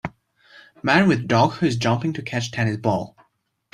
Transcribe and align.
Man 0.81 1.07
with 1.07 1.27
dog 1.27 1.51
who 1.57 1.67
is 1.67 1.77
jumping 1.77 2.13
to 2.13 2.23
catch 2.23 2.49
tennis 2.49 2.77
ball 2.77 3.15